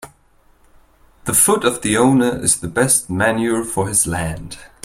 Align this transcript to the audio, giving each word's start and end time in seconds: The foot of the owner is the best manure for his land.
The 1.25 1.33
foot 1.35 1.63
of 1.63 1.83
the 1.83 1.95
owner 1.95 2.43
is 2.43 2.57
the 2.59 2.67
best 2.67 3.07
manure 3.07 3.63
for 3.63 3.87
his 3.87 4.07
land. 4.07 4.57